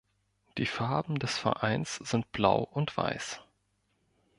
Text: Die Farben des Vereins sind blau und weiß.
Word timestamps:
Die 0.57 0.65
Farben 0.65 1.19
des 1.19 1.37
Vereins 1.37 1.97
sind 1.97 2.31
blau 2.31 2.63
und 2.63 2.97
weiß. 2.97 3.39